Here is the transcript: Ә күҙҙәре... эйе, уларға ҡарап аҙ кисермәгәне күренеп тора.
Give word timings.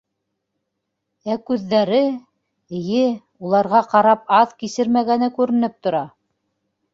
Ә 1.33 1.35
күҙҙәре... 1.49 1.99
эйе, 2.79 3.03
уларға 3.49 3.83
ҡарап 3.93 4.25
аҙ 4.39 4.57
кисермәгәне 4.65 5.31
күренеп 5.37 5.79
тора. 5.85 6.03